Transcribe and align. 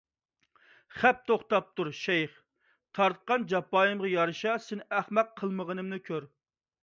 خەپ 0.99 1.19
توختاپتۇر، 1.31 1.91
شەيخ! 1.97 2.39
تارتقان 2.99 3.45
جاپايىمغا 3.53 4.11
يارىشا 4.15 4.57
سېنى 4.69 4.87
ئەخمەق 5.01 5.31
قىلمىغىنىمنى 5.43 6.01
كۆر! 6.11 6.27